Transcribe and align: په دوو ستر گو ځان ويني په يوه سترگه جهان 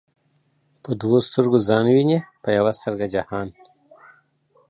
په 0.83 0.91
دوو 1.01 1.17
ستر 1.27 1.45
گو 1.51 1.59
ځان 1.67 1.85
ويني 1.93 2.19
په 2.43 2.49
يوه 2.57 2.71
سترگه 2.77 3.07
جهان 3.15 3.47